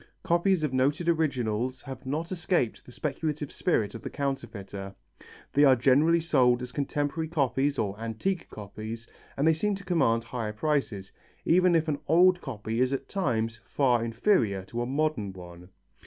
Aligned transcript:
Copies 0.23 0.63
of 0.63 0.73
noted 0.73 1.07
originals 1.07 1.83
have 1.83 2.07
not 2.07 2.31
escaped 2.31 2.83
the 2.87 2.91
speculative 2.91 3.51
spirit 3.51 3.93
of 3.93 4.01
the 4.01 4.09
counterfeiter. 4.09 4.95
They 5.53 5.63
are 5.63 5.75
generally 5.75 6.19
sold 6.21 6.63
as 6.63 6.71
contemporary 6.71 7.27
copies 7.27 7.77
or 7.77 7.99
antique 7.99 8.49
copies, 8.49 9.05
and 9.37 9.47
they 9.47 9.53
seem 9.53 9.75
to 9.75 9.85
command 9.85 10.23
higher 10.23 10.53
prices, 10.53 11.11
even 11.45 11.75
if 11.75 11.87
an 11.87 11.99
old 12.07 12.41
copy 12.41 12.81
is 12.81 12.93
at 12.93 13.07
times 13.09 13.59
far 13.63 14.03
inferior 14.03 14.63
to 14.65 14.81
a 14.81 14.87
modern 14.87 15.33
one. 15.33 15.69